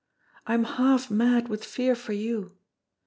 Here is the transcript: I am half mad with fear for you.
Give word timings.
I 0.47 0.55
am 0.55 0.63
half 0.63 1.11
mad 1.11 1.47
with 1.47 1.63
fear 1.63 1.93
for 1.93 2.13
you. 2.13 2.53